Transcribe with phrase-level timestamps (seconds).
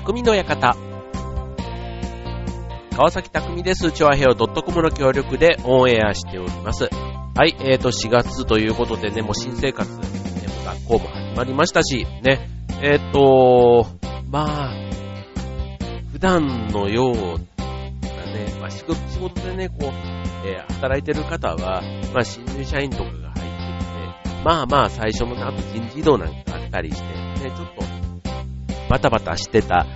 [0.00, 0.76] 匠の館。
[2.96, 3.92] 川崎匠です。
[3.92, 6.88] チョアヘオ .com の協力でオンエアしております。
[7.34, 10.06] はい、えーと、4月ということでね、もう新生活、ね、
[10.64, 12.48] 学校も始まりましたし、ね、
[12.82, 13.86] えーと、
[14.30, 14.90] まあ、
[16.12, 17.20] 普段のような
[18.32, 19.82] ね、まあ仕事でね、こう、
[20.48, 21.82] えー、働いてる方は、
[22.14, 27.89] まあ新入社員とかが入ってきて、まあまあ最初のあと人事異動なんかあったりして、ね、ちょっと
[28.90, 29.86] バタバタしてた、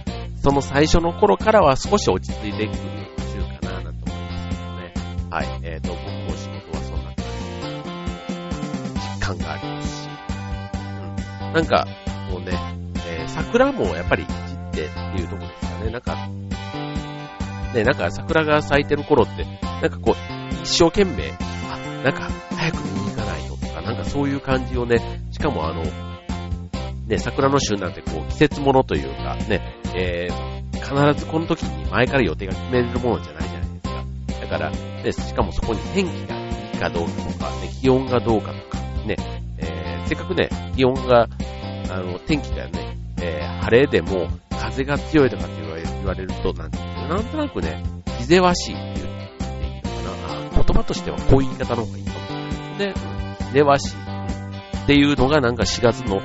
[0.41, 2.79] その最初の頃からは少し落ち着いていくる
[3.33, 4.93] 週かななんて思いますけどね。
[5.31, 5.61] はい。
[5.65, 7.25] えっ、ー、と、僕も仕事はそんな感じ
[9.01, 10.09] 実感がありますし。
[11.43, 11.53] うん。
[11.55, 11.89] なんか、
[12.31, 12.53] もうね、
[13.09, 14.33] えー、桜もやっぱり散
[14.69, 15.91] ってっていうとこですかね。
[15.91, 16.29] なんか、
[17.75, 19.45] ね、なんか桜が咲いてる頃って、
[19.83, 21.33] なんかこう、一生懸命、
[21.69, 25.83] あ、なんか早く見に行かないととか、なんかそういう感じをね、しかもあの、
[27.07, 29.61] ね、桜の旬なんてこう季節物というか、ね、
[29.95, 34.41] えー、必ずこの時に前から予定が決めれるものじゃないじゃないですか。
[34.41, 39.17] だから、ね、しかもそこに天気がいいかどうかとか、ね、気温がどうかとか、ね、
[39.59, 41.29] えー、せっかくね、気温が、
[41.91, 46.71] あの、天気がね、えー、晴れでも風が強いとかって言われると、なん
[47.09, 47.83] なんとなくね、
[48.19, 49.31] 気ぜわしいっていう、ね、
[49.75, 49.89] いいか
[50.49, 50.51] な。
[50.51, 53.15] 言葉としてはこういう言い方の方がいいかもしれないですね。
[53.49, 54.05] 気ぜわしい
[54.85, 56.21] っていうのがなんか4月の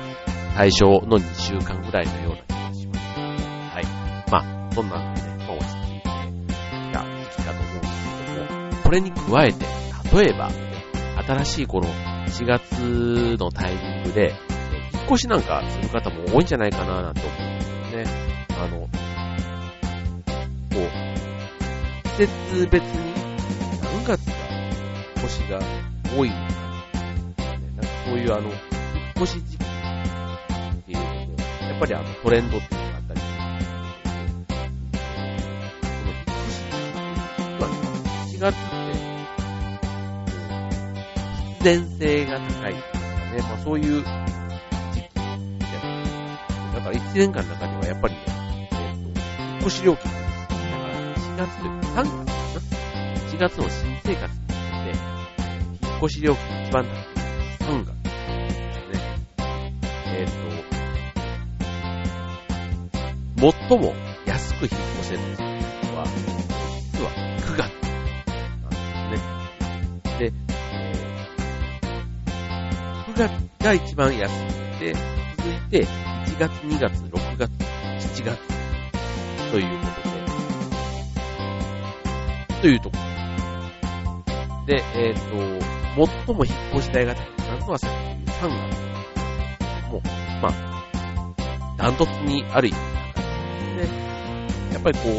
[0.54, 3.00] 対象の2週間ぐらいのような気がします。
[3.18, 4.30] はい。
[4.30, 7.92] まあ、そんなんでね、まあ、落ち着いていた時期かと思うんです
[8.34, 9.66] けども、これに加えて、
[10.14, 10.50] 例えば、
[11.22, 11.88] 新しいこの
[12.26, 14.34] 4月のタイミングで、
[14.92, 18.30] 引っ越しなんかする方も多いんじゃないかななんて思うんですよね。
[18.58, 18.88] あの、こ
[20.76, 23.14] う、季節別に
[23.82, 24.32] 何月が
[25.16, 25.60] 引っ越しが
[26.16, 26.36] 多い、ね、
[27.76, 28.56] なんかそういうあの、引っ
[29.16, 29.69] 越し時期
[31.80, 33.70] ぱりあのトレンドっていうのがあったりするんです
[36.60, 37.72] けど、この
[38.26, 38.68] 7月って、
[41.54, 42.88] 必然性が高いというか
[43.34, 44.04] ね、まあそういう
[44.92, 46.68] 時期じゃないですか。
[46.74, 50.26] だから1年間の中にはやっぱりね、えー、と、引っ越し料金だか
[50.86, 52.24] ら4月というか3月かな
[53.30, 54.52] ?1 月の新生活に向
[54.84, 54.98] けて、
[55.86, 56.94] 引っ越し料金一番高い
[57.70, 59.00] 3月ですね。
[60.18, 60.49] えっ、ー、と、
[63.40, 63.94] 最も
[64.26, 65.26] 安く引っ越せるの
[65.96, 66.04] は、
[66.92, 67.72] 実は9月
[68.60, 69.22] なんです
[70.18, 70.18] ね。
[70.18, 73.30] で、えー、9月
[73.64, 74.92] が一番安くて、
[75.38, 77.50] 続いて1月、2月、6月、
[78.20, 78.38] 7月
[79.50, 80.10] ということ
[82.50, 84.66] で、というところ。
[84.66, 85.58] で、えっ、ー、
[85.96, 89.90] と、最も引っ越し代が高くなるのはさっき言う3月。
[89.90, 90.02] もう、
[90.42, 90.52] まあ、
[91.78, 92.89] ダントツにある意味、
[94.80, 95.12] っぱりこう、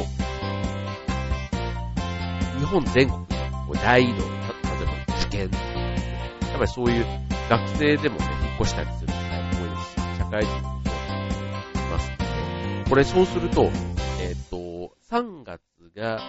[2.60, 3.36] 日本全国で
[3.84, 7.06] 大移動、例えば受験、やっぱりそういう
[7.48, 15.62] 学生でもね、引っ越したりする機会も多いですし、社会人もそういますので、これそうすると、えっ、ー、と、3月
[15.96, 16.20] が、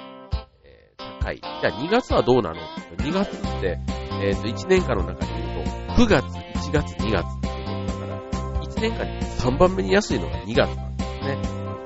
[0.64, 1.40] えー、高い。
[1.40, 2.56] じゃあ2月はどうなの
[2.98, 3.78] ?2 月って、
[4.22, 5.64] えっ、ー、と、1年間の中で言う
[5.96, 6.24] と、9月、
[6.68, 8.20] 1月、2月ってことだから、
[8.60, 11.38] 1年間に3番目に安いのが2月なんですね。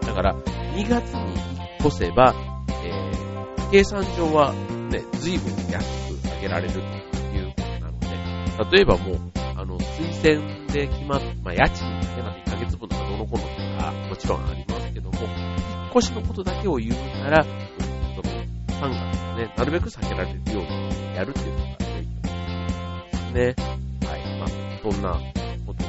[0.02, 0.34] だから、
[0.76, 1.35] 2月に
[1.86, 2.34] 引っ越せば、
[2.82, 4.52] えー、計算上は
[4.90, 9.18] ね、随分安く上げられるということなので、例えばもう、
[9.56, 16.92] あの、推薦で決まっ、まあ、家賃ね、また1ヶ月分とかどのこのとか、もちろんありますけども、引っ越しのことだけを言う
[17.22, 18.30] なら、その、
[18.68, 22.62] 3月ね、なるべく避けられるようにやるっていうのが良いと思い
[23.12, 23.54] ますね。
[24.08, 24.38] はい。
[24.40, 25.20] まあ、そんな
[25.64, 25.88] ことで、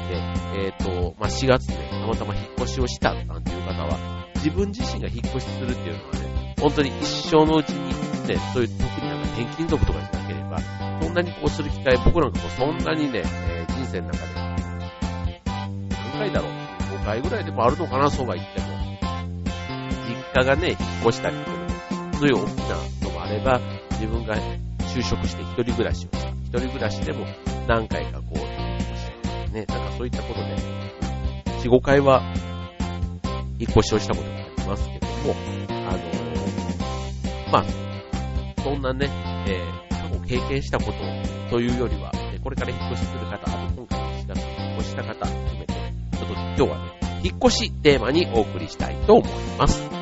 [0.56, 7.90] えっ、ー、と、まあ、4月ね、たまたま引っ越しをしたなんていう方は、自分自身が引っ越しするっていうのはね、本当に一生のうちに
[8.28, 10.60] ね、そういう特になんか転勤族とかじゃなければ、
[11.02, 14.34] そんなにこうする機会、僕なんかもそんなにね、えー、人生の中で、
[15.46, 16.52] 何回だろう
[17.00, 18.68] ?5 回ぐらいでもあるのかな、そうは言っても。
[20.08, 21.58] 実家がね、引っ越したりとか、
[22.20, 23.60] そういう大きなのもあれば、
[23.92, 24.60] 自分がね
[24.94, 26.30] 就職して一人暮らしをした。
[26.30, 27.26] 一人暮らしでも
[27.68, 30.56] 何回かこう、引っ越しね、なんかそういったことで、
[31.64, 32.22] 4、5回は
[33.60, 35.36] 引っ越しをしたことがありますけども、
[35.70, 37.66] あのー、まあ、
[38.62, 39.10] そんなね、
[39.48, 40.98] えー、過去経験したこと
[41.50, 42.12] というよりは、
[42.44, 49.97] これから引っ越しする方、あと今回の4月に引っ越した方含めて、ちょっと今日はね、引っ越しテーマにお送りしたいと思います。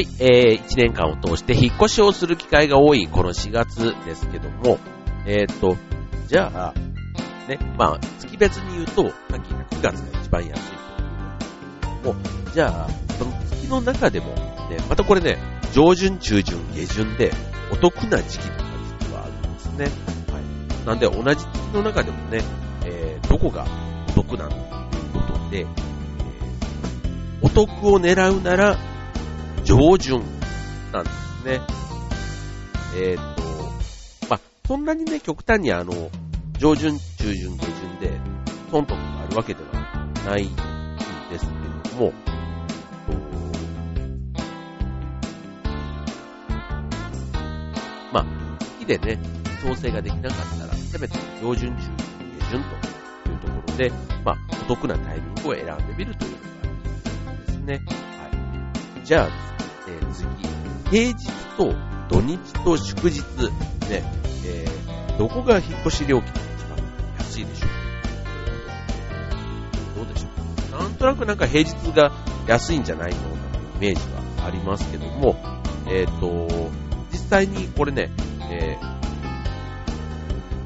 [0.00, 4.78] い、えー、1年間を通して引っ越しをする機会が多いこの4月ですけども、
[5.26, 5.76] えっ、ー、と、
[6.26, 6.74] じゃあ、
[7.48, 10.62] ね、まあ、月別に言うと、さっき言った9月が一番安い
[11.80, 12.88] というもう、じゃあ、
[13.18, 14.26] その月の中でも、
[14.70, 15.38] ね、またこれね、
[15.72, 17.32] 上旬、中旬、下旬で
[17.72, 18.64] お得な時期とか
[19.00, 19.84] 実はあるんですね。
[20.32, 20.86] はい。
[20.86, 22.42] なんで、同じ月の中でもね、
[22.84, 23.66] えー、どこが
[24.08, 25.66] お得なんだということで、えー、
[27.42, 28.78] お得を狙うなら、
[29.70, 30.20] 上旬
[30.92, 31.60] なんですね。
[32.96, 33.42] えっ、ー、と、
[34.28, 35.92] まあ、そんなにね、極端にあの、
[36.58, 38.10] 上旬、中旬、下旬で、
[38.72, 40.56] トントンがあるわけではないん
[41.30, 42.12] ですけれども、
[48.12, 48.26] まあ、
[48.80, 49.20] 月でね、
[49.62, 51.96] 調整ができなかったら、せめて上旬、中旬、
[52.40, 52.60] 下旬
[53.22, 53.92] というところで、
[54.24, 56.49] まあ、お得なタイミングを選んでみるという
[59.10, 59.28] じゃあ、
[59.88, 60.28] えー、次、
[60.88, 61.26] 平日
[61.56, 61.74] と
[62.08, 63.18] 土日と祝日、
[63.90, 64.04] ね、
[64.46, 66.78] えー、どこが引っ越し料金が一番
[67.18, 67.66] 安いでしょ
[69.96, 70.28] うどうでしょ
[70.76, 70.80] う。
[70.80, 72.12] なんとなくなんか平日が
[72.46, 74.00] 安いんじゃないのなイメージ
[74.36, 75.34] はありますけども、
[75.88, 76.70] えっ、ー、と、
[77.10, 78.12] 実際にこれね、
[78.48, 78.78] え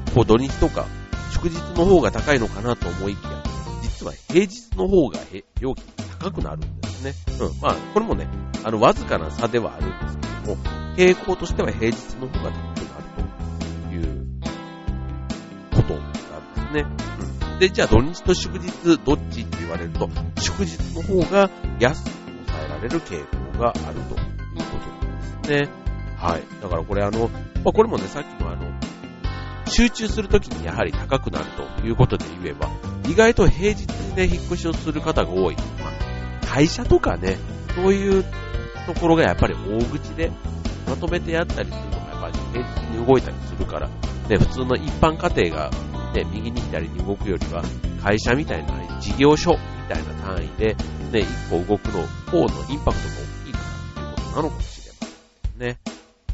[0.05, 0.85] ー、こう土日とか
[1.33, 3.41] 祝日の方が高いのかなと思いきや、
[3.81, 5.17] 実は平日の方が
[5.59, 5.83] 料金
[6.19, 6.84] 高くなるんです。
[7.05, 7.13] ね。
[7.39, 7.61] うん。
[7.61, 8.27] まあ、これもね、
[8.63, 10.63] あの、わずかな差ではあるんですけども、
[10.97, 13.05] 傾向としては平日の方が高くなる
[13.89, 14.27] という
[15.73, 16.85] ことなんですね。
[17.51, 17.59] うん。
[17.59, 20.09] で、じゃあ土日と祝日どっちって言われると、
[20.39, 21.49] 祝日の方が
[21.79, 22.09] 安く
[22.47, 23.23] 抑えられる傾
[23.53, 25.69] 向があるということなんですね。
[26.17, 26.43] はい。
[26.61, 27.29] だからこれあの、
[27.63, 28.65] まあ、これもね、さっきのあの、
[29.67, 31.45] 集中するときにやはり高くなる
[31.79, 32.69] ということで言えば、
[33.07, 35.57] 意外と平日にね、引っ越しをする方が多い。
[36.55, 37.37] 会社とかね、
[37.75, 38.23] そういう
[38.87, 40.31] ところがやっぱり大口で
[40.87, 45.71] まとめてやったりするのがやっぱり平日に動いたりするから、ね、普通の一般家庭が、
[46.13, 47.61] ね、右に左に動くよりは、
[48.01, 49.57] 会社みたいな事業所み
[49.93, 50.75] たいな単位で、
[51.11, 55.79] ね、一歩動くの方のインパクトが大きいからということなのかもしれませんね。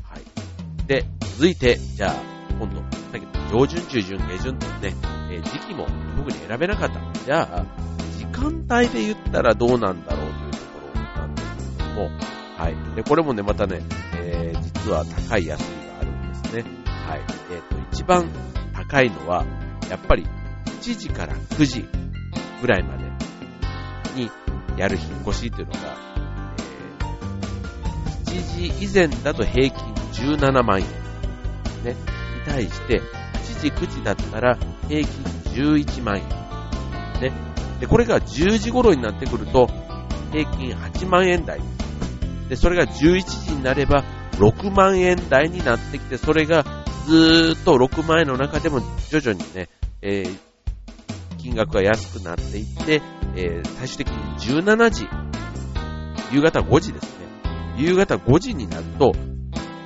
[0.03, 0.85] はい。
[0.85, 2.15] で、続いて、じゃあ、
[2.59, 2.79] 今度、
[3.11, 4.93] だけど、上旬、中旬、下旬とね、
[5.31, 6.99] えー、時期も特に選べなかった。
[7.25, 7.90] じゃあ、
[8.31, 12.09] 間帯で言ったらどうなんだろうというところなんですけども、
[12.57, 12.95] はい。
[12.95, 13.81] で、これもね、またね、
[14.15, 16.63] えー、実は高い安いがあるんですね。
[16.85, 17.21] はい。
[17.51, 18.29] えっ、ー、と、一番
[18.73, 19.45] 高いのは、
[19.89, 20.25] やっぱり
[20.81, 21.85] 7時から9時
[22.61, 23.03] ぐらいまで
[24.15, 24.29] に
[24.77, 25.79] やる引っ越しっていうのが、
[28.27, 29.93] えー、7時以前だと平均
[30.37, 30.85] 17万円。
[31.83, 31.93] ね。
[31.93, 31.97] に
[32.45, 34.57] 対して、8時、9時だったら
[34.87, 35.09] 平均
[35.75, 36.40] 11万円。
[37.81, 39.67] で、これが10時頃になってくると、
[40.31, 41.59] 平均8万円台。
[42.47, 46.63] で、それが11時になれば6万円台になってきて、それが
[47.07, 49.67] ずーっと6万円の中でも徐々にね、
[50.03, 50.37] えー、
[51.39, 53.01] 金額が安くなっていって、
[53.35, 55.07] えー、最終的に17時、
[56.31, 57.25] 夕方5時ですね。
[57.77, 59.11] 夕方5時になると、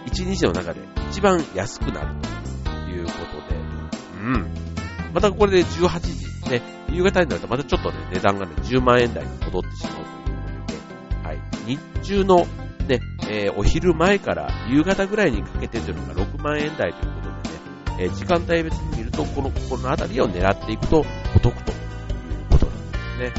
[0.07, 2.15] 1日の中で一番安くなる
[2.65, 3.11] というこ
[3.47, 3.59] とで、
[4.19, 4.53] うん。
[5.13, 11.39] またこれで18時、ね、夕方になるとまたちょっとね、値段がね、10万円台に戻ってしまうということで、はい。
[11.65, 12.45] 日中の
[12.87, 12.99] ね、
[13.29, 21.77] えー、お昼前から夕方ぐらいにかけてというのが6万円台ということでね、えー、時間帯別に見ると、この、このあたりを狙っていくとお得という
[22.51, 23.33] ことなんですね。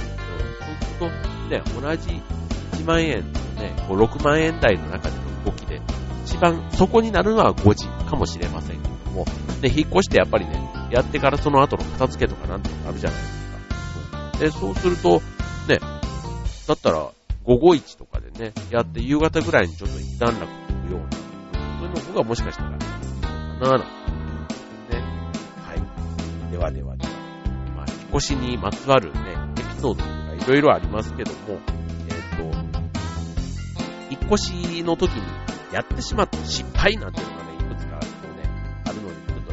[0.99, 2.23] そうすると、ね、同じ
[2.83, 5.81] 1万円とね、こう6万円台の中での動きで、
[6.25, 9.25] 一番そこになるのは5時かもしれませんけども、
[9.62, 14.38] ね、引っ越してやっぱりね、やってからその後の片付けとかなんてのがあるじゃないですか。
[14.38, 15.21] で、そうすると、
[15.69, 15.78] ね、
[16.66, 17.11] だったら、
[17.45, 21.16] 午後1とかでね、やって夕方ぐらいにちょっと一段落するような、
[21.78, 22.76] そういうの方がもしかしたらか
[23.61, 25.02] な、なんてね。
[25.64, 25.75] は
[26.49, 26.50] い。
[26.50, 27.11] ではではでは、
[27.76, 32.45] まあ、引っ越しにまつわるね、エピソードとかいろいろありますけども、えっ、ー、と、
[34.11, 35.23] 引っ越しの時に
[35.73, 37.36] やってしまった失敗なんていうの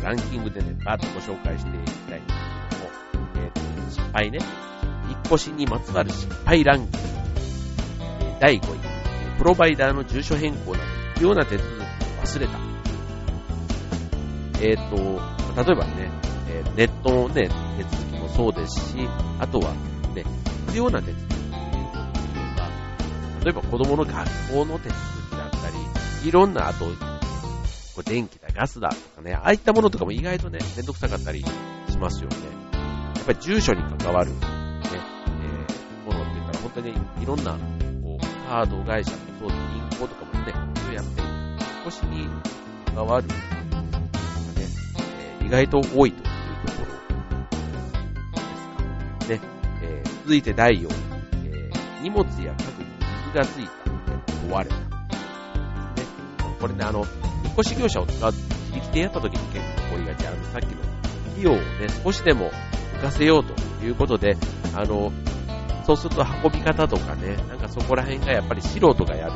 [0.03, 2.39] ランキングでね、バーッとご紹介していきたいんです
[3.11, 4.39] けども、えっ、ー、と、失敗ね、
[5.09, 6.97] 引っ越しにまつわる失敗ランキング、
[8.19, 10.83] えー、第5位、プロバイダーの住所変更など
[11.13, 11.83] 必要な手続きを
[12.21, 12.59] 忘れた。
[14.61, 16.11] えっ、ー、と、例えばね、
[16.49, 19.07] えネットのね、手続きもそうですし、
[19.39, 19.73] あとは
[20.13, 20.25] ね、
[20.67, 22.67] 必要な手続きということで言えば、
[23.45, 24.13] 例えば子供の学
[24.51, 27.12] 校の手続きだったり、いろんな、あと、
[27.95, 32.37] これ電気だ、ガスだとかね、ああいったものとかも意外とね、めんどくさかったりしますよね。
[33.15, 36.89] やっぱり住所に関わる、ね、えー、ものって言ったら本当に
[37.21, 37.51] いろんな、
[38.01, 41.27] こう、カード会社もそうで銀行とかもね、いろいろやってる。
[41.27, 42.27] 引っ越しに
[42.95, 43.33] 関わる、ね、
[45.39, 46.23] えー、意外と多いという
[46.65, 46.85] ところ
[49.27, 49.45] ですか。
[49.45, 50.89] ね、えー、続いて第4位、
[51.45, 52.89] えー、荷物や家具に
[53.27, 54.11] 水がついたので
[54.51, 54.75] 壊れた。
[54.75, 54.81] ね、
[56.59, 57.05] これね、あの、
[57.53, 60.27] っ越し業者を使う、自力でやった時に結構起こりがち。
[60.27, 60.81] あの、さっきの
[61.31, 61.61] 費用をね、
[62.03, 62.51] 少しでも
[62.97, 64.35] 浮かせようということで、
[64.75, 65.11] あの、
[65.85, 69.33] そうすると運び方とかね、なんかそこら辺がやっぱり素人がやる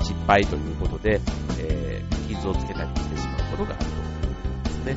[0.00, 1.20] 失敗ということで、
[1.58, 4.96] えー、傷をつけたりしてしまうことがあると思うんですね。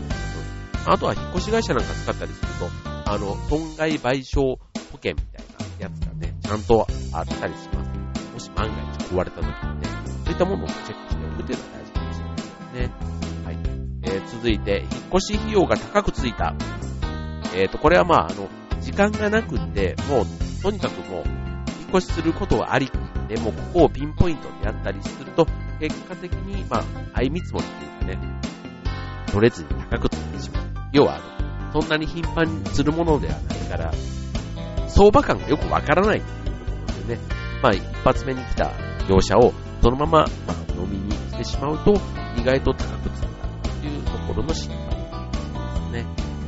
[0.88, 2.69] あとは引っ越し会社なんか使ったりすると、
[3.12, 4.60] あの、損害賠償保
[4.93, 5.45] 険みたい
[5.79, 7.91] なやつがね、ちゃんとあったりします。
[8.34, 9.88] もし万が一壊れた時にね、
[10.25, 11.84] そういったものをチェックしておくというのが大事
[12.75, 12.91] ね。
[13.46, 13.58] はい。
[14.03, 16.53] えー、続いて、引っ越し費用が高くついた。
[17.55, 18.50] えっ、ー、と、これはまあ、あの、
[18.82, 20.25] 時間がなくって、もう
[20.62, 21.24] とにかくもう、
[21.82, 22.91] 引っ越しすることはありき
[23.27, 25.48] で、もここをピンポイントでやったりすると、
[25.79, 26.84] 結果的に、まあ、
[27.15, 28.41] 相見積もりっていうかね、
[29.27, 30.63] 取れずに高くついてしまう。
[30.91, 31.20] 要は、あ
[31.74, 33.91] の、そんなに頻繁にするものではないから、
[34.88, 37.22] 相場感がよくわからないっていうところでね、
[37.62, 38.72] まあ、一発目に来た
[39.10, 40.12] 業者をそのまま、
[40.48, 42.00] まあ、飲みにしてしまうと、
[42.37, 44.93] 意外と高くついたというところの失敗で
[45.75, 46.05] すね。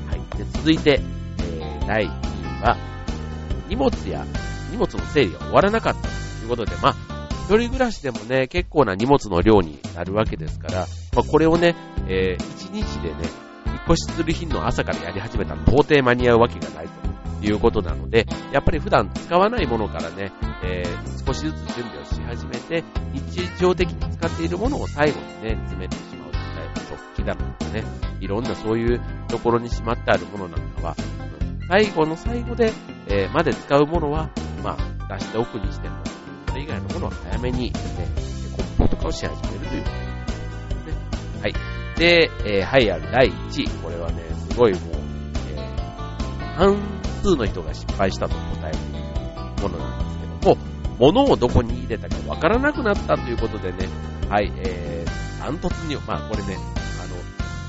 [0.10, 0.38] はい。
[0.38, 1.02] で、続いて、
[1.40, 2.78] えー、第2位は、
[3.68, 4.26] 荷物や
[4.72, 6.08] 荷物の整理が終わらなかったと
[6.44, 6.96] いうことで、まあ、
[7.46, 11.76] 一人暮らしでもね、結構な荷物の量になるわけですから、まあ、これをね、
[12.08, 13.16] えー、一日でね、
[13.68, 17.07] 引っ越しする日の朝からやり始めたら到底間に合うわけがないと
[17.40, 20.32] ということなので、やっぱり普段使わないものからね、
[20.64, 26.48] えー、少しずつ準備をし始めて、日常的に使っているものを最後にね、詰めてしまうとか、
[27.16, 27.84] 食器だとかね、
[28.20, 30.96] いろんなそういうところにしまってあるものなんかは、
[31.70, 32.72] 最後の最後で、
[33.08, 34.30] えー、まで使うものは、
[34.64, 34.78] ま
[35.10, 35.96] あ、出しておくにしても、
[36.50, 37.74] それ以外のものは早めに、ね、
[38.56, 39.98] 梱包とかをし始めるというとね。
[41.42, 41.54] はい。
[41.98, 43.70] で、えー、はいある第1位。
[43.84, 44.82] これはね、すごいもう、
[45.56, 48.78] えー、半数の人が失敗したと答える
[49.62, 50.58] ものなんですけども、
[51.00, 53.88] 物をどこに入れたかわからなくなったということでね、
[54.30, 57.16] はい、えー、ダントツに、まあこれね、あの、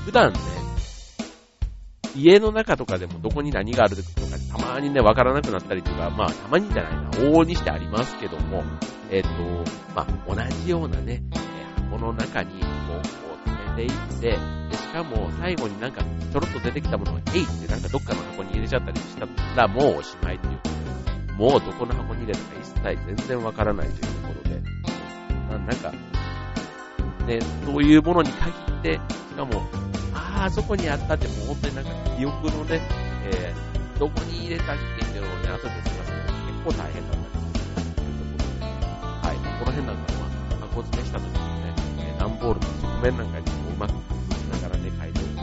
[0.05, 0.39] 普段ね、
[2.15, 4.09] 家の中とかでもどこに何があるとか、
[4.57, 8.63] たまにね、わからなくなったりとか、まあ、たまにじゃないな、往々にしてありますけども、
[9.11, 11.23] えっ、ー、と、まあ、同じようなね、
[11.89, 12.67] 箱の中に、こ
[13.25, 13.28] う、
[13.79, 20.59] ていって、で、しかも、最後になんか、ちょろっと出てきたものが、えいってなんかどっかの箱に入れちゃったりしたら、もうおしまいっていう。
[21.37, 24.61] もうどこの箱に入れたか一切全然わからないというところで、
[25.47, 25.93] なんか、
[27.25, 28.99] ね、そういうものに限って、し
[29.35, 29.63] かも、
[30.13, 32.81] ああ、そこにあったってもう本当になんか記憶のね、
[33.23, 38.65] えー、どこに入れたっけっていうのをね、後で探すのが結構大変だったりするというところで、
[39.27, 43.58] はい、この辺なんかは、箱詰めした時にね、段ボールの側面なんかに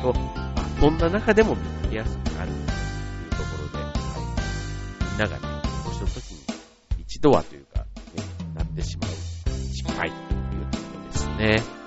[0.02, 6.40] と、まあ、そんな中でも見つけやすくなるというところで、はい、みんながね、年の時に
[7.02, 7.86] 一度はというか、ね、
[8.54, 9.10] なってしまう。
[9.72, 11.85] 失敗というところですね。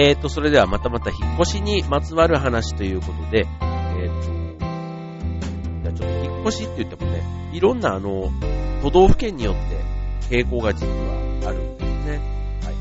[0.00, 4.62] えーと、それではまたまた引っ越しにまつわる話ということで、えー
[5.82, 8.30] と、じゃちょっと引っ越しって言ってもね、いろんなあの、
[8.80, 12.20] 都道府県によって傾向が実はあるんですね。
[12.62, 12.74] はい。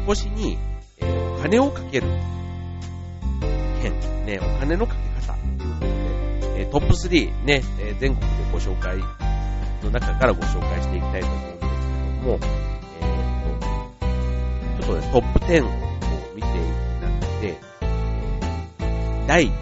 [0.00, 0.58] 引っ越しに、
[0.96, 2.08] えー、お金をかける
[3.80, 8.98] 県、ね、お金のかけ方ということで、えー、トップ3ね、えー、全国でご紹介
[9.84, 12.67] の中からご紹介していきたいと思うんですけども、
[14.88, 15.68] とね、トップ10を
[16.34, 16.54] 見ていく
[17.02, 17.10] 中
[17.42, 17.60] で、
[19.26, 19.52] 第1位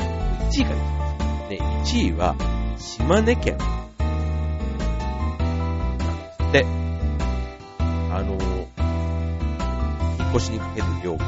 [0.64, 1.14] からいきます。
[1.50, 2.36] ね、1位は、
[2.78, 3.58] 島根県。
[3.58, 3.64] な
[6.48, 6.64] んで。
[8.12, 8.34] あの、
[10.18, 11.24] 引っ越しにかける量が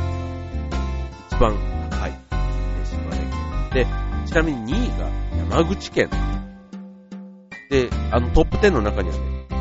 [1.28, 1.56] 一番
[1.90, 2.12] 高い。
[2.84, 3.28] 島根県。
[3.74, 3.84] で、
[4.26, 5.08] ちなみに2位が
[5.56, 6.08] 山口県。
[7.68, 9.20] で、あのトップ10の中にはね、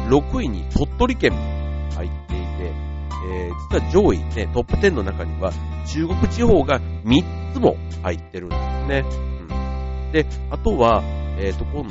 [0.09, 1.56] 6位に鳥取県も、
[3.79, 5.51] は上位ね、トップ10の中には
[5.85, 9.03] 中国地方が3つも入ってるんですね。
[9.49, 10.11] うん。
[10.11, 11.03] で、あとは、
[11.39, 11.89] えっ、ー、と、今度、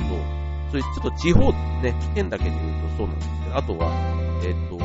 [0.71, 1.51] そういうちょっと地方
[1.81, 3.91] ね、県だけで言うとそうなんですけど、あとは、
[4.43, 4.77] えっ、ー、と、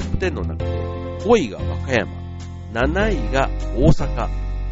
[0.00, 2.26] トップ10の中で、5位が和歌山、
[2.72, 4.28] 7位が大阪、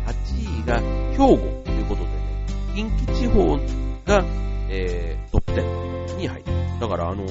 [0.07, 0.81] 8位が
[1.13, 3.57] 兵庫ということでね、近畿地方
[4.05, 4.25] が、
[4.69, 6.81] えー、トップ10に入ってます。
[6.81, 7.25] だからあの、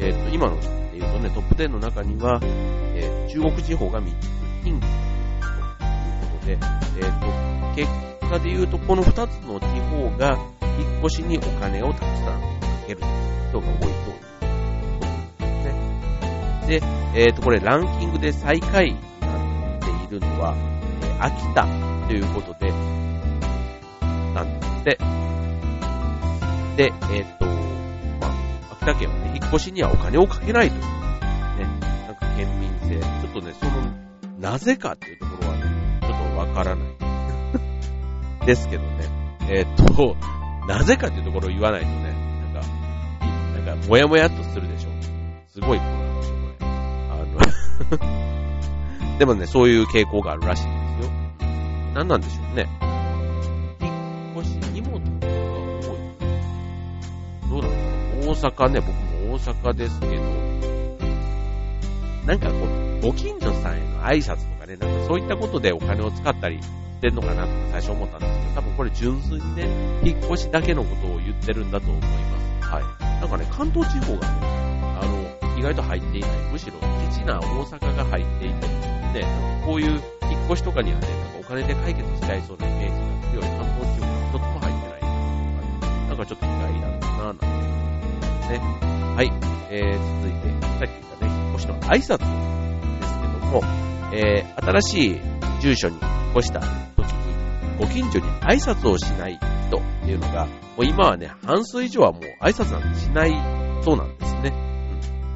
[0.00, 2.40] えっ、ー、と、今ので言うとね、トップ10の中には、
[3.28, 4.28] 中国地方が3つ、
[4.64, 4.90] 近畿という
[6.32, 10.38] ことで、えっ、ー、と、結果で言うと、この2つの地方が、
[10.78, 13.00] 引っ越しにお金をたくさんかける
[13.50, 13.90] 人が多いと思い
[15.40, 16.68] ますね。
[16.68, 16.82] で、
[17.14, 20.54] えっ、ー、と、これランキングで最下位になっているのは、
[21.02, 21.66] えー、秋田
[22.06, 22.72] ということで、
[24.34, 24.98] なんですって。
[26.76, 28.32] で、えっ、と、まあ、
[28.72, 30.82] 秋田県はね、引っ越しにはお金をかけないという、
[33.28, 33.72] っとね、その、
[34.40, 35.64] なぜかっていうところはね、
[36.02, 36.88] ちょっとわからない。
[38.46, 38.88] ですけどね、
[39.48, 40.16] えっ、と、
[40.66, 42.14] なぜかっていうところを言わないとね、
[42.52, 42.68] なんか、
[43.70, 44.88] なんか、もやもやっとするでしょ。
[45.48, 46.66] すごいことなんですよ、これ。
[47.90, 48.00] あ
[49.10, 51.12] の でもね、そういう傾向があるらしいんですよ。
[51.94, 52.68] 何なんでしょうね。
[53.80, 56.00] 引っ越し、荷物が多い。
[57.50, 57.76] どうなんだ
[58.26, 58.34] ろう。
[58.34, 60.37] 大阪ね、僕も大阪ですけど、
[62.28, 69.66] なんかこう、ご近所さんへの挨拶とかね、なんかそういったことでお金を使ったりってんのかなって最初思ったんですけど、多分これ純粋にね、
[70.04, 72.08] 引っ越しだけのことを言ってるんだと思いま
[72.60, 72.68] す。
[72.68, 72.84] はい。
[73.22, 74.36] なんかね、関東地方がね、
[75.00, 75.06] あ
[75.42, 76.30] の、意外と入っていない。
[76.52, 78.66] むしろ、ケチな大阪が入っていて、
[79.24, 79.92] ね、こういう
[80.30, 87.62] 引っ越しとかにはね、なんかお金で解決しちゃいそうなイメージが強い関東地方が一つも入ってないなんかちょっと意外だったな、なんて思い
[88.20, 88.60] ますね。
[89.16, 89.32] はい。
[89.70, 91.27] えー、続いて、さっき言ったね、
[91.58, 92.18] 引っ越しの挨拶
[93.00, 93.62] ですけども、
[94.12, 95.20] えー、新しい
[95.60, 99.38] 住所に引っ越した時にご近所に挨拶をしない
[99.68, 103.30] 人っていうのが、もう今はね、半数以上はもう挨拶なんてしない
[103.82, 104.52] そうなんですね。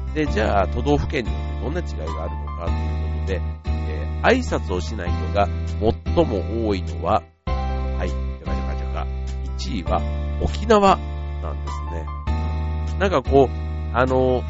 [0.07, 5.47] うん、で、じゃあ、都道府県によってどんな違いがあるのかということで、えー、挨拶をしない人が
[6.15, 9.07] 最も多いのは、はい、じゃかじゃかじゃか、
[9.57, 10.97] 1位は沖縄
[11.41, 12.99] なんですね。
[12.99, 14.43] なんかこう、あの、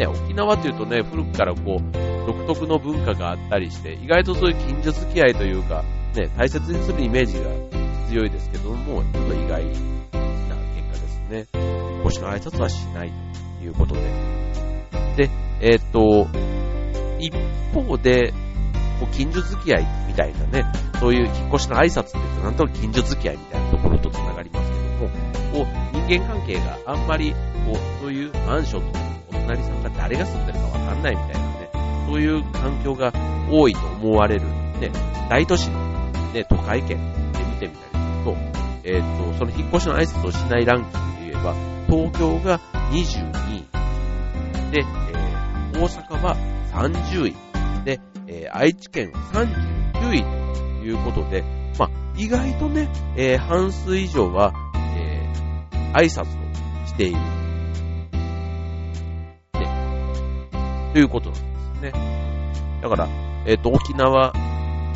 [0.00, 5.84] ね、沖縄というとね、古くからこう、独特の文化があったりして、意外とそういう近所付き合いというか、
[6.16, 7.50] ね、大切にするイメージが
[8.08, 11.46] 強いですけども、ちょっと意外な結果ですね。
[12.02, 13.12] 腰の挨拶はしない
[13.58, 14.00] ということで。
[15.18, 16.26] で、えー、っと、
[17.18, 17.30] 一
[17.74, 18.32] 方で、
[19.00, 20.64] こう近所付き合いみたいなね、
[20.98, 25.10] そういう引っ越しの挨拶って言うと、なんとなく近所付き合いみたいなところと繋がりますけども、
[25.52, 27.32] こう、人間関係があんまり、
[27.66, 29.09] こう、そういうマンションとか
[29.50, 31.70] 隣さんが誰が住んでるかわかんないみたいなね、
[32.06, 33.12] そういう環境が
[33.50, 34.46] 多いと思われる、
[34.80, 34.92] ね、
[35.28, 36.96] 大都市のね、都会圏
[37.32, 38.36] で見てみたりすると、
[38.84, 41.54] えっ、ー、と、その引っ越しの挨拶をしないランキングで言えば、
[41.88, 42.60] 東京が
[42.92, 46.36] 22位、で、えー、大阪は
[46.72, 50.22] 30位、で、えー、愛知県は39位
[50.78, 51.42] ということで、
[51.76, 54.52] まあ、意外とね、えー、半数以上は、
[54.96, 57.39] えー、挨拶をしている。
[60.92, 62.80] ということなんですね。
[62.82, 63.08] だから、
[63.46, 64.34] えっ、ー、と、沖縄が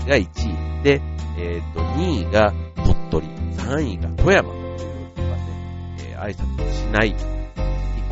[0.07, 1.01] 1位で、
[1.39, 4.65] えっ、ー、と、2位が鳥取、3位が富山という
[5.17, 7.19] のがね、えー、挨拶をしない、引っ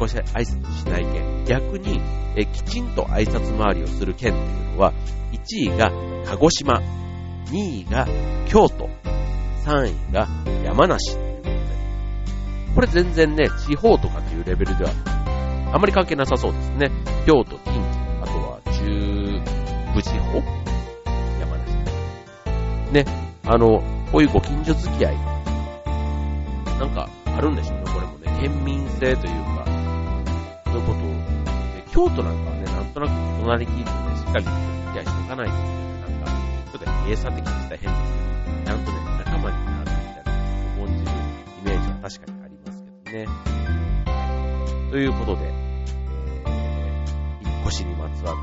[0.05, 1.45] 越し挨拶しない県。
[1.47, 2.01] 逆に、
[2.37, 4.93] えー、きちんと挨拶回りをする県というのは、
[5.33, 5.93] 1位が
[6.27, 6.81] 鹿児島、
[7.47, 8.07] 2位が
[8.47, 8.89] 京都、
[9.65, 10.29] 3位が
[10.65, 14.91] 山梨ということで、これ全然ね、地方とかっていうレベルでは、
[15.73, 17.12] あまり関係なさそうですね。
[17.27, 20.63] 京都、近畿、あとは中部地方
[22.93, 23.07] ね、
[23.45, 23.83] あの、
[24.13, 25.17] こういうご近所付き合い、
[26.79, 28.39] なんかあるんでしょうね、これもね。
[28.39, 29.65] 県民性というか、
[30.67, 31.03] そういうことを。
[31.75, 34.57] で京都なんかはね、なんとなく隣聞いてね、しっかり付
[34.93, 36.31] き合いしておかないと、なんか、
[36.71, 40.33] ちょっと閉鎖的にした変ですけど、ちゃんとね、仲間になるみたいな、
[40.77, 41.11] 重んじる
[41.63, 43.29] イメージは確かにありますけどね。
[44.91, 45.62] ということで、
[48.23, 48.35] 越しにまつわ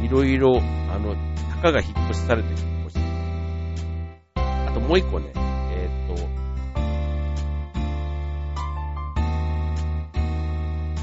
[0.00, 1.16] る、いろいろ、あの、
[1.54, 2.72] たかが引っ越しされてる
[4.72, 6.22] あともう一個ね、えー、っと、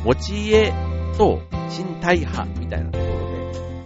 [0.06, 0.73] 持ち家
[1.17, 3.15] と賃貸派みたいなところで、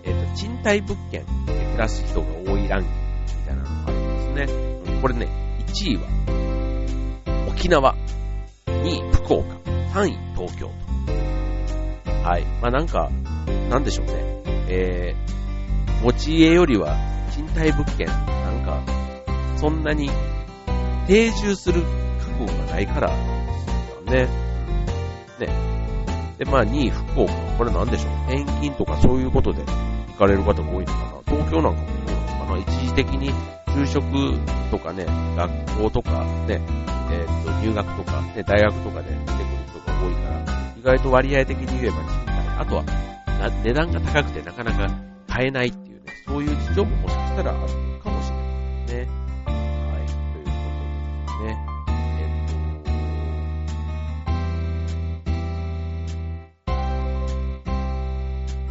[0.05, 2.97] えー、っと、賃貸物件で暮らす人が多いランキング
[3.39, 5.01] みたいなのがあるんですね。
[5.01, 5.27] これね、
[5.67, 6.03] 1位は
[7.49, 7.93] 沖縄、
[8.67, 9.55] 2位福岡、
[9.93, 10.73] 3位東京と。
[12.23, 12.45] はい。
[12.61, 13.09] まあなんか、
[13.73, 14.13] なんでしょうね。
[14.69, 16.95] えー、持ち家よりは
[17.31, 18.83] 賃貸物件、なんか、
[19.57, 20.11] そんなに
[21.07, 21.81] 定住する
[22.19, 23.09] 覚悟がないから
[24.05, 24.27] ね。
[25.39, 25.47] ね。
[26.37, 27.33] で、まあ2位福岡。
[27.57, 28.13] これなんでしょう。
[28.31, 31.35] 転勤とかそういうことで行かれる方が多いのかな。
[31.35, 32.57] 東京なんかもそうなのかな。
[32.59, 33.33] 一時的に
[33.69, 34.05] 就職
[34.69, 36.61] とかね、学校とかね、
[37.09, 42.33] えっ、と、入学とか、ね、大学とかで出てくる人が多いから、意外と割合的に言えば賃貸。
[42.59, 43.12] あとは、
[43.49, 44.89] 値段が高くてなかなか
[45.27, 47.59] 買えないっていうね、そういう事情ももしかしたらある
[47.99, 48.45] かもしれない
[48.87, 49.07] ですね。
[49.45, 49.51] は
[50.03, 51.57] い、ということですね。
[52.19, 52.63] えっと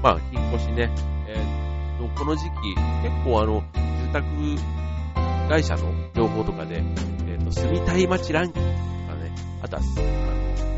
[0.02, 0.90] まあ、引っ越しね、
[1.28, 4.26] えー、と、この時期、結構あの、住宅
[5.48, 6.82] 会社の情報とかで、
[7.28, 9.32] えっ、と、住みたい街ランキングとかね、
[9.62, 9.84] あとは、あ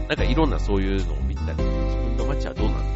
[0.02, 2.93] の、なんかいろんなそういうのを見たり、自分の街はどうなんだ、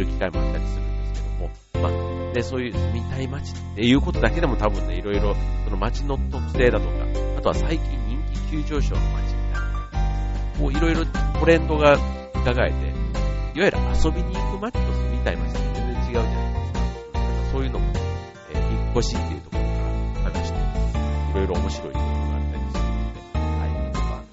[0.00, 1.50] る機会もあったりするんですけども、
[1.90, 5.34] まあ、で、そういう住みたい街っていうことだけでも多分ね、いろいろ、
[5.64, 6.92] その街の特性だとか、
[7.38, 11.04] あとは最近人気急上昇の街みたいな、こういろいろ
[11.38, 11.96] トレンドが
[12.34, 12.74] 伺えて、
[13.54, 17.18] いわゆる遊びに行く街と住みたい街って全然違うじゃないですか。
[17.18, 17.86] なんかそういうのも、
[18.54, 19.68] え、引っ越しっていうところか
[20.24, 24.24] ら探して、いろいろ面白いとことがあったりするので、はい、ま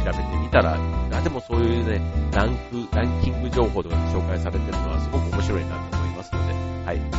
[0.00, 2.00] あ、調べてみたら、でもそういうね、
[2.32, 7.10] ランク、ランキング情報とかで紹介されてるのはすごく面白いなと思いますので、はい、ぜひ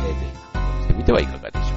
[0.52, 1.69] 参考にしてみてはいかがでしょうか。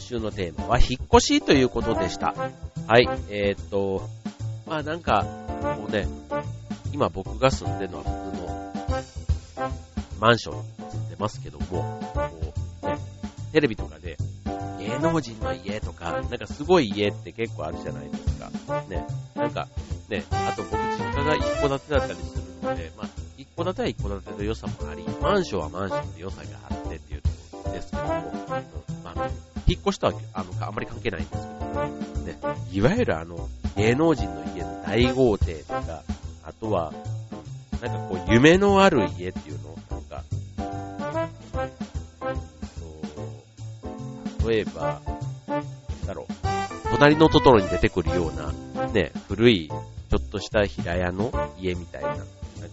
[0.00, 2.34] 週のテーマは引っ越しということでした。
[2.86, 4.08] はい、えー、っと、
[4.66, 5.24] まあなんか、
[5.78, 6.08] もうね、
[6.92, 12.98] 今僕が住んでるのは普通のマンションに住んでますけども、こう、ね、
[13.52, 14.16] テレビとかで
[14.78, 18.50] 芸能人の家とか、なんかすごい家って結構あるじゃないですか。
[18.88, 19.68] ね、なんか、
[20.08, 23.08] ね、あと僕実家が一戸建てだったりするので、まあ、
[23.38, 28.50] 一戸建ては一戸建ての良さもあり、マンションはマンションで良さがあってっていうところですけども、うん
[29.04, 29.30] まあ、
[29.70, 36.02] 引っ越しとはあのあんまり関係ないんですけど、ね、いわゆるあの、芸能人の家の大豪邸とか、
[36.42, 36.92] あとは、
[37.80, 40.24] なんかこう、夢のある家っていうのを、なんか、
[44.48, 45.00] 例えば、
[45.46, 46.26] なんだろう、
[46.90, 48.32] 隣のトトロに出てくるよ
[48.74, 52.26] うな、ね、古い、ちょっとした平屋の家みたいな、なんか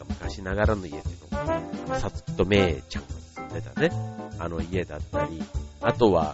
[0.10, 3.92] 昔ながらの家っていうのさつきとめいちゃんが住んでたね、
[4.40, 5.44] あの家だったり、
[5.82, 6.34] あとは、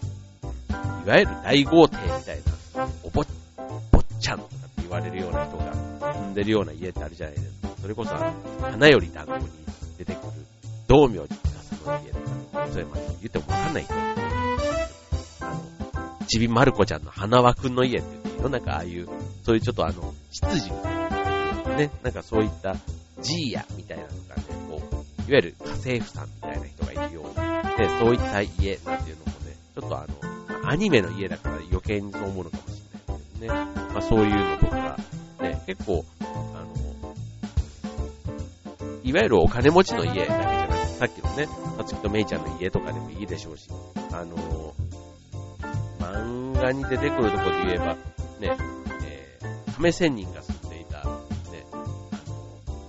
[1.05, 2.39] いわゆる大豪邸みたい
[2.75, 3.27] な、おぼっ、
[3.91, 7.69] ぼっちゃんとかって言われるような人が住んでるような家ってあるじゃないですか。
[7.81, 8.15] それこそ、
[8.61, 9.47] 花より団子に
[9.97, 10.31] 出てくる、
[10.87, 13.93] 道明寺司の家とか、それまで言ってもわかんない人
[16.27, 19.07] ちびまる子ちゃんの花輪くんの家っていうの、なんかああいう、
[19.45, 20.95] そういうちょっとあの、執事みたい
[21.69, 22.75] な、ね、なんかそういった
[23.21, 30.22] ジーヤみたいなのがね、こう、いわゆる家政婦さんみたいな人がいるような、で、そういった家なんていうのもね、ちょっとあの、
[30.65, 32.81] アニメの家だから余計にそう思うのかもし
[33.41, 33.93] れないですけどね。
[33.93, 34.97] まあそういうのとか、
[35.41, 36.23] ね、結構、あ
[36.63, 36.73] の、
[39.03, 41.47] いわゆるお金持ちの家だけじゃなくて、さっきのね、
[41.77, 43.69] さつきとめいちゃんの家とかでもいいでしょうし、
[44.11, 44.73] あの、
[45.99, 47.95] 漫画に出てくるところで言えば、
[48.39, 48.57] ね、
[49.03, 51.03] えー、亀仙人が住んでいた、ね、
[51.73, 51.85] あの、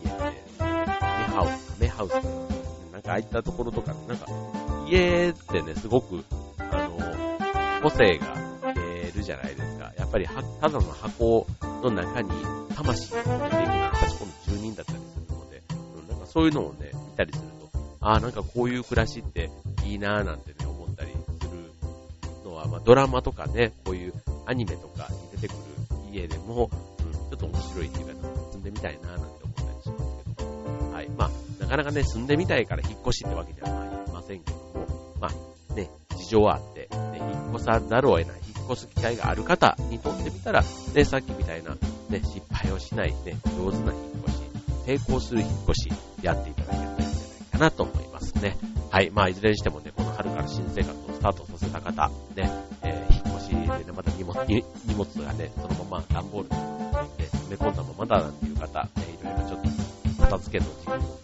[0.04, 2.12] 家で、亀ハウス、亀ハウス
[2.92, 4.26] なんかああいったところとか、なんか、
[4.88, 6.24] 家ってね、すごく、
[7.84, 8.34] 個性が
[8.74, 9.92] 出るじゃないですか。
[9.98, 11.46] やっぱり、ただの箱
[11.82, 12.30] の中に
[12.74, 15.62] 魂が出ていくのは、私この住人だったりするので、
[16.00, 19.50] うん、なんかそういうのをね、見たりすると、ああ、なんかこういう暮らしって
[19.84, 24.14] いいなぁなんてね、思ったりするのは、まあ、ドラマとかね、こういう
[24.46, 25.58] アニメとかに出てくる
[26.10, 26.70] 家でも、
[27.00, 28.12] うん、ちょっと面白いっていうか、
[28.52, 31.08] 住んでみたいななんて思ったりしますけど、はい。
[31.10, 31.30] まあ、
[31.62, 34.86] なかなかね、住んでみたいから引っ越しってわけではありませんけども、
[35.20, 36.73] まあ、ね、事情はあって、
[37.54, 40.62] 越さざるを得ない、引っ越す機会がある方にとってみたら、
[40.94, 41.76] ね、さっきみたいな、
[42.08, 44.44] ね、失敗をしない、ね、上手な引っ越し、
[44.86, 48.56] 成功する引っ越し、やっていただければいいんじゃないかなと思いますね。
[48.90, 49.10] はい。
[49.10, 52.50] まあ、いずれにしてもね、この春から新生活をスタートさせた方、ね、
[52.82, 56.56] えー、引っ越しでね、また荷物荷物がね、そのまま段ボールに、
[57.18, 58.90] ね、詰め込んだままだなんていう方、ね、
[59.20, 61.04] いろいろちょっと片付けの時期もね、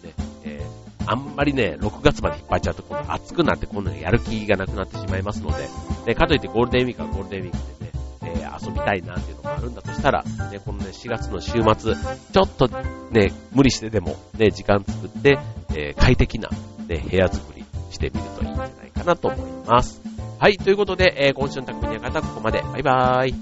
[1.05, 5.67] あんまりね、6月まで引っ張っちゃうと、今度暑くなって今度やる気がなくなってしまいますので、
[6.05, 7.91] ね、かといってゴールデンウィークはゴールデンウィークでね、
[8.23, 12.69] えー、遊びたいなっていうのがあるんだとしたら、ね、このね、4月の週末、ちょっと
[13.11, 15.39] ね、無理してでもね、時間作って、
[15.75, 16.49] えー、快適な、
[16.87, 20.01] ね、部屋作りしてみるといいんじゃないかなと思います。
[20.39, 22.61] はい、ということで、えー、今週の匠の方はここまで。
[22.61, 23.35] バイバーイ。